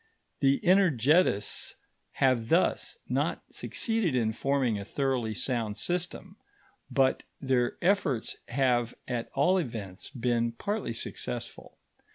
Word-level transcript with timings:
The 0.39 0.59
energetists 0.63 1.75
have 2.13 2.49
thus 2.49 2.97
not 3.07 3.43
succeeded 3.51 4.15
in 4.15 4.33
forming 4.33 4.79
a 4.79 4.83
thoroughly 4.83 5.35
sound 5.35 5.77
system, 5.77 6.37
but 6.89 7.23
their 7.39 7.77
efforts 7.83 8.37
have 8.47 8.95
at 9.07 9.29
all 9.35 9.59
events 9.59 10.09
been 10.09 10.53
partly 10.53 10.93
successful. 10.93 11.77